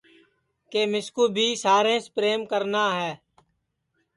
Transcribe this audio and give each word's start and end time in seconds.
کہ 0.71 0.81
مِسکُو 0.91 1.23
بھی 1.35 1.47
ساریںٚس 1.63 2.05
پریم 2.15 2.41
کرنا 2.51 2.85
ہے 2.99 3.11